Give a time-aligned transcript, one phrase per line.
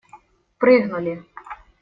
[0.61, 1.15] Прыгнули!